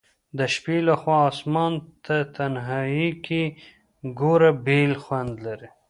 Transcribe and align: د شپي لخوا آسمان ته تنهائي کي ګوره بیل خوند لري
د 0.37 0.39
شپي 0.53 0.77
لخوا 0.87 1.17
آسمان 1.31 1.73
ته 2.05 2.15
تنهائي 2.35 3.09
کي 3.25 3.43
ګوره 4.19 4.51
بیل 4.65 4.93
خوند 5.03 5.31
لري 5.45 5.69